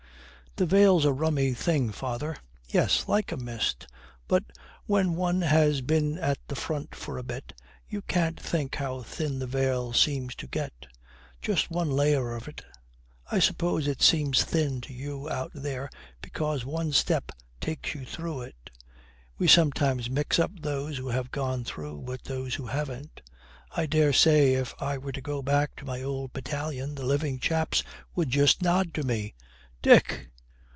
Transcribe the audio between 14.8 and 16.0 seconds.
to you out there